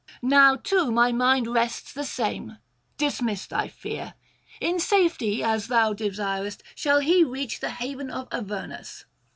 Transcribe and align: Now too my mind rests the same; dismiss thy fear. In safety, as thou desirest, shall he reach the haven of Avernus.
Now 0.23 0.55
too 0.55 0.89
my 0.89 1.11
mind 1.11 1.45
rests 1.45 1.93
the 1.93 2.05
same; 2.05 2.57
dismiss 2.97 3.45
thy 3.45 3.67
fear. 3.67 4.15
In 4.59 4.79
safety, 4.79 5.43
as 5.43 5.67
thou 5.67 5.93
desirest, 5.93 6.63
shall 6.73 7.01
he 7.01 7.23
reach 7.23 7.59
the 7.59 7.69
haven 7.69 8.09
of 8.09 8.27
Avernus. 8.31 9.05